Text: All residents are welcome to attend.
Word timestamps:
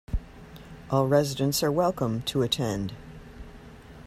All 0.89 1.07
residents 1.07 1.61
are 1.61 1.71
welcome 1.71 2.23
to 2.23 2.41
attend. 2.41 2.95